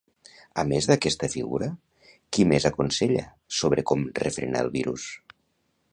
A 0.61 0.63
més 0.69 0.87
d'aquesta 0.91 1.29
figura, 1.33 1.67
qui 2.37 2.47
més 2.53 2.67
aconsella 2.71 3.27
sobre 3.61 3.85
com 3.93 4.11
refrenar 4.25 4.65
el 4.67 4.73
virus? 4.81 5.07